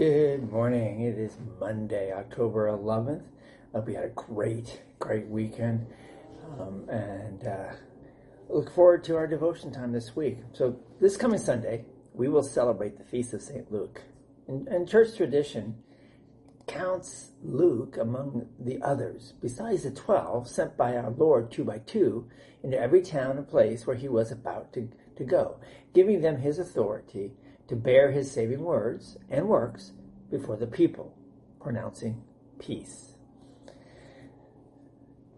Good 0.00 0.50
morning. 0.50 1.02
It 1.02 1.18
is 1.18 1.36
Monday, 1.60 2.10
October 2.10 2.68
11th. 2.68 3.20
I 3.20 3.76
Hope 3.76 3.86
you 3.86 3.96
had 3.96 4.06
a 4.06 4.08
great, 4.08 4.80
great 4.98 5.28
weekend. 5.28 5.88
Um, 6.58 6.88
and 6.88 7.46
uh, 7.46 7.72
look 8.48 8.72
forward 8.74 9.04
to 9.04 9.16
our 9.16 9.26
devotion 9.26 9.70
time 9.70 9.92
this 9.92 10.16
week. 10.16 10.38
So, 10.54 10.80
this 11.02 11.18
coming 11.18 11.38
Sunday, 11.38 11.84
we 12.14 12.28
will 12.28 12.42
celebrate 12.42 12.96
the 12.96 13.04
Feast 13.04 13.34
of 13.34 13.42
St. 13.42 13.70
Luke. 13.70 14.00
And, 14.48 14.66
and 14.68 14.88
church 14.88 15.18
tradition 15.18 15.82
counts 16.66 17.32
Luke 17.44 17.98
among 17.98 18.46
the 18.58 18.80
others, 18.80 19.34
besides 19.42 19.82
the 19.82 19.90
12 19.90 20.48
sent 20.48 20.78
by 20.78 20.96
our 20.96 21.10
Lord 21.10 21.52
two 21.52 21.64
by 21.64 21.76
two 21.76 22.26
into 22.62 22.80
every 22.80 23.02
town 23.02 23.36
and 23.36 23.46
place 23.46 23.86
where 23.86 23.96
he 23.96 24.08
was 24.08 24.32
about 24.32 24.72
to, 24.72 24.88
to 25.16 25.24
go, 25.24 25.60
giving 25.92 26.22
them 26.22 26.38
his 26.38 26.58
authority 26.58 27.32
to 27.70 27.76
bear 27.76 28.10
his 28.10 28.28
saving 28.28 28.64
words 28.64 29.16
and 29.30 29.48
works 29.48 29.92
before 30.28 30.56
the 30.56 30.66
people, 30.66 31.14
pronouncing 31.62 32.20
peace. 32.58 33.12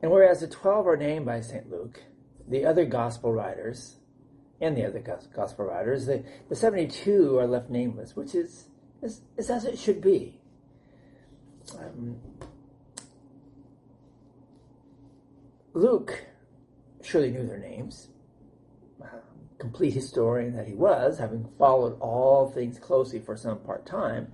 And 0.01 0.11
whereas 0.11 0.41
the 0.41 0.49
12 0.49 0.87
are 0.87 0.97
named 0.97 1.27
by 1.27 1.43
St. 1.43 1.71
Luke, 1.71 2.03
the 2.49 2.65
other 2.65 2.87
gospel 2.87 3.35
writers, 3.35 3.97
and 4.63 4.75
the 4.75 4.87
other 4.87 5.05
gospel 5.37 5.67
writers, 5.67 6.07
the, 6.07 6.25
the 6.49 6.57
72 6.57 7.37
are 7.37 7.47
left 7.47 7.69
nameless, 7.69 8.17
which 8.17 8.35
is, 8.35 8.65
is, 9.03 9.21
is 9.37 9.51
as 9.51 9.67
it 9.67 9.79
should 9.79 10.01
be. 10.01 10.41
Um, 11.79 12.17
Luke 15.75 16.25
surely 17.03 17.31
knew 17.31 17.47
their 17.47 17.59
names 17.59 18.09
complete 19.63 19.95
historian 19.95 20.57
that 20.57 20.67
he 20.67 20.75
was, 20.75 21.19
having 21.19 21.49
followed 21.57 21.97
all 22.01 22.51
things 22.51 22.81
closely 22.81 23.21
for 23.21 23.37
some 23.37 23.61
part 23.61 23.87
time. 23.87 24.27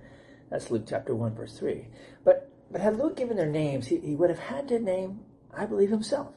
That's 0.49 0.71
Luke 0.71 0.85
chapter 0.89 1.13
1, 1.13 1.35
verse 1.35 1.55
3. 1.59 1.87
But, 2.25 2.51
but 2.71 2.81
had 2.81 2.97
Luke 2.97 3.15
given 3.15 3.37
their 3.37 3.45
names, 3.45 3.85
he, 3.85 3.99
he 3.99 4.15
would 4.15 4.31
have 4.31 4.39
had 4.39 4.67
to 4.69 4.79
name, 4.79 5.19
I 5.55 5.67
believe, 5.67 5.91
himself, 5.91 6.33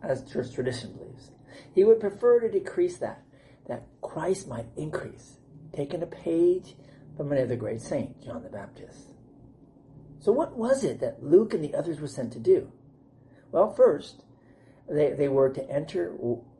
as 0.00 0.22
church 0.30 0.54
tradition 0.54 0.92
believes. 0.92 1.32
He 1.74 1.82
would 1.82 1.98
prefer 1.98 2.38
to 2.38 2.48
decrease 2.48 2.98
that, 2.98 3.24
that 3.66 3.88
Christ 4.00 4.46
might 4.46 4.66
increase, 4.76 5.38
taking 5.74 6.00
a 6.00 6.06
page 6.06 6.76
from 7.16 7.32
another 7.32 7.56
great 7.56 7.80
saint, 7.80 8.22
John 8.22 8.44
the 8.44 8.48
Baptist. 8.48 9.08
So, 10.20 10.30
what 10.30 10.56
was 10.56 10.84
it 10.84 11.00
that 11.00 11.24
Luke 11.24 11.52
and 11.52 11.64
the 11.64 11.74
others 11.74 12.00
were 12.00 12.06
sent 12.06 12.32
to 12.34 12.38
do? 12.38 12.70
Well, 13.50 13.74
first, 13.74 14.22
they, 14.88 15.14
they 15.14 15.28
were 15.28 15.50
to 15.50 15.68
enter 15.68 16.10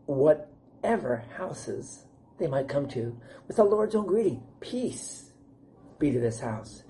what 0.06 0.50
ever 0.90 1.24
houses 1.36 2.04
they 2.38 2.48
might 2.48 2.68
come 2.68 2.88
to 2.88 3.16
with 3.46 3.56
the 3.56 3.64
Lord's 3.64 3.94
own 3.94 4.06
greeting 4.06 4.42
Peace 4.58 5.30
be 6.00 6.10
to 6.10 6.18
this 6.18 6.40
house. 6.40 6.82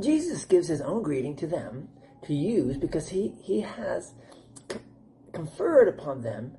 Jesus 0.00 0.44
gives 0.44 0.68
his 0.68 0.80
own 0.80 1.02
greeting 1.02 1.36
to 1.36 1.46
them 1.46 1.88
to 2.24 2.34
use 2.34 2.78
because 2.78 3.08
he, 3.10 3.34
he 3.42 3.60
has 3.60 4.14
conferred 5.32 5.88
upon 5.88 6.22
them 6.22 6.52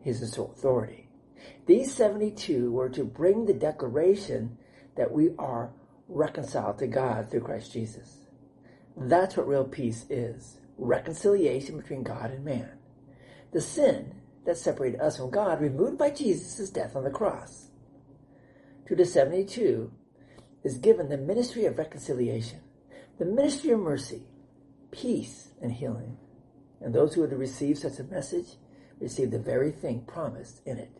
his 0.00 0.36
authority. 0.36 1.08
These 1.66 1.94
72 1.94 2.72
were 2.72 2.88
to 2.88 3.04
bring 3.04 3.46
the 3.46 3.54
declaration 3.54 4.58
that 4.96 5.12
we 5.12 5.30
are 5.38 5.72
reconciled 6.08 6.78
to 6.78 6.86
God 6.86 7.30
through 7.30 7.42
Christ 7.42 7.72
Jesus. 7.72 8.26
That's 8.96 9.36
what 9.36 9.46
real 9.46 9.64
peace 9.64 10.06
is 10.10 10.56
reconciliation 10.76 11.76
between 11.76 12.02
God 12.02 12.30
and 12.30 12.44
man. 12.44 12.70
The 13.52 13.60
sin 13.60 14.19
that 14.44 14.56
separated 14.56 15.00
us 15.00 15.16
from 15.16 15.30
God 15.30 15.60
removed 15.60 15.98
by 15.98 16.10
Jesus' 16.10 16.70
death 16.70 16.96
on 16.96 17.04
the 17.04 17.10
cross. 17.10 17.68
To 18.86 18.96
the 18.96 19.04
72 19.04 19.92
is 20.64 20.78
given 20.78 21.08
the 21.08 21.16
ministry 21.16 21.64
of 21.66 21.78
reconciliation, 21.78 22.60
the 23.18 23.24
ministry 23.24 23.70
of 23.70 23.80
mercy, 23.80 24.22
peace, 24.90 25.48
and 25.60 25.72
healing. 25.72 26.16
And 26.80 26.94
those 26.94 27.14
who 27.14 27.20
would 27.20 27.32
receive 27.32 27.78
such 27.78 27.98
a 27.98 28.04
message 28.04 28.56
receive 28.98 29.30
the 29.30 29.38
very 29.38 29.70
thing 29.70 30.02
promised 30.06 30.62
in 30.66 30.78
it 30.78 30.90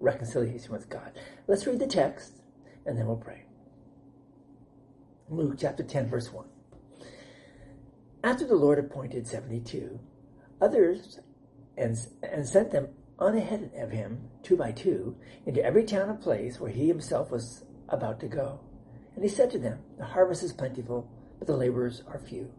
reconciliation 0.00 0.72
with 0.72 0.88
God. 0.88 1.12
Let's 1.46 1.66
read 1.66 1.78
the 1.78 1.86
text 1.86 2.40
and 2.86 2.98
then 2.98 3.06
we'll 3.06 3.16
pray. 3.16 3.44
Luke 5.28 5.56
chapter 5.58 5.82
10, 5.82 6.08
verse 6.08 6.32
1. 6.32 6.46
After 8.24 8.46
the 8.46 8.56
Lord 8.56 8.78
appointed 8.78 9.26
72, 9.26 10.00
others 10.60 11.20
and, 11.80 11.98
and 12.22 12.46
sent 12.46 12.70
them 12.70 12.88
on 13.18 13.36
ahead 13.36 13.70
of 13.76 13.90
him, 13.90 14.28
two 14.42 14.56
by 14.56 14.72
two, 14.72 15.16
into 15.46 15.64
every 15.64 15.84
town 15.84 16.08
and 16.08 16.20
place 16.20 16.60
where 16.60 16.70
he 16.70 16.88
himself 16.88 17.30
was 17.30 17.64
about 17.88 18.20
to 18.20 18.28
go. 18.28 18.60
And 19.14 19.24
he 19.24 19.28
said 19.28 19.50
to 19.50 19.58
them, 19.58 19.80
The 19.98 20.04
harvest 20.04 20.42
is 20.42 20.52
plentiful, 20.52 21.10
but 21.38 21.46
the 21.46 21.56
laborers 21.56 22.02
are 22.06 22.18
few. 22.18 22.52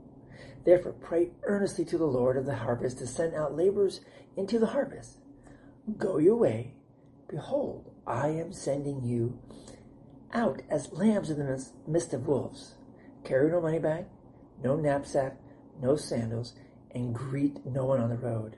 Therefore 0.65 0.93
pray 0.93 1.31
earnestly 1.43 1.85
to 1.85 1.97
the 1.97 2.05
Lord 2.05 2.37
of 2.37 2.45
the 2.45 2.55
harvest 2.55 2.99
to 2.99 3.07
send 3.07 3.33
out 3.33 3.55
laborers 3.55 4.01
into 4.35 4.59
the 4.59 4.67
harvest. 4.67 5.17
Go 5.97 6.17
your 6.17 6.35
way. 6.35 6.75
Behold, 7.27 7.91
I 8.05 8.27
am 8.27 8.53
sending 8.53 9.03
you 9.03 9.39
out 10.33 10.61
as 10.69 10.93
lambs 10.93 11.29
in 11.29 11.39
the 11.39 11.65
midst 11.87 12.13
of 12.13 12.27
wolves. 12.27 12.75
Carry 13.23 13.49
no 13.51 13.61
money 13.61 13.79
bag, 13.79 14.05
no 14.63 14.75
knapsack, 14.75 15.37
no 15.81 15.95
sandals, 15.95 16.53
and 16.93 17.15
greet 17.15 17.65
no 17.65 17.85
one 17.85 17.99
on 17.99 18.09
the 18.09 18.17
road. 18.17 18.57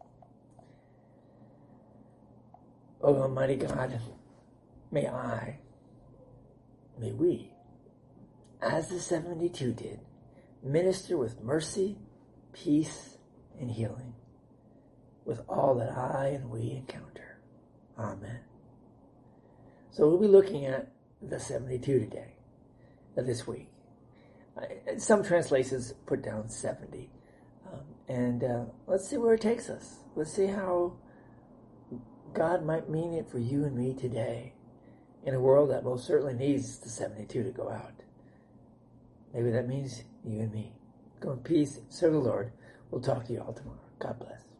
Oh, 3.03 3.15
Almighty 3.15 3.55
God, 3.55 3.99
may 4.91 5.07
I, 5.07 5.57
may 6.99 7.11
we, 7.11 7.51
as 8.61 8.89
the 8.89 8.99
72 8.99 9.73
did, 9.73 9.99
minister 10.61 11.17
with 11.17 11.41
mercy, 11.41 11.97
peace, 12.53 13.17
and 13.59 13.71
healing 13.71 14.13
with 15.25 15.41
all 15.49 15.75
that 15.75 15.97
I 15.97 16.27
and 16.27 16.49
we 16.51 16.71
encounter. 16.71 17.39
Amen. 17.97 18.39
So 19.89 20.07
we'll 20.07 20.19
be 20.19 20.27
looking 20.27 20.65
at 20.65 20.91
the 21.21 21.39
72 21.39 21.99
today, 21.99 22.35
uh, 23.17 23.23
this 23.23 23.47
week. 23.47 23.69
Some 24.97 25.23
translations 25.23 25.93
put 26.05 26.21
down 26.21 26.49
70. 26.49 27.09
Um, 27.71 27.79
and 28.07 28.43
uh, 28.43 28.65
let's 28.85 29.07
see 29.07 29.17
where 29.17 29.33
it 29.33 29.41
takes 29.41 29.69
us. 29.69 29.95
Let's 30.15 30.33
see 30.33 30.47
how 30.47 30.93
God 32.33 32.65
might 32.65 32.89
mean 32.89 33.13
it 33.13 33.29
for 33.29 33.39
you 33.39 33.65
and 33.65 33.75
me 33.75 33.93
today 33.93 34.53
in 35.23 35.35
a 35.35 35.39
world 35.39 35.69
that 35.71 35.83
most 35.83 36.05
certainly 36.05 36.33
needs 36.33 36.79
the 36.79 36.89
72 36.89 37.43
to 37.43 37.49
go 37.51 37.69
out. 37.69 38.03
Maybe 39.33 39.51
that 39.51 39.67
means 39.67 40.03
you 40.25 40.41
and 40.41 40.53
me. 40.53 40.73
Go 41.19 41.31
in 41.31 41.39
peace, 41.39 41.79
serve 41.89 42.13
the 42.13 42.19
Lord. 42.19 42.51
We'll 42.89 43.01
talk 43.01 43.25
to 43.25 43.33
you 43.33 43.41
all 43.41 43.53
tomorrow. 43.53 43.79
God 43.99 44.19
bless. 44.19 44.50